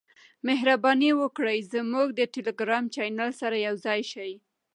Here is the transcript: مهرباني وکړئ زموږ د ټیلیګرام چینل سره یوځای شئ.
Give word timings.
مهرباني 0.47 1.11
وکړئ 1.21 1.57
زموږ 1.73 2.07
د 2.15 2.21
ټیلیګرام 2.33 2.83
چینل 2.95 3.31
سره 3.41 3.55
یوځای 3.67 4.01
شئ. 4.11 4.31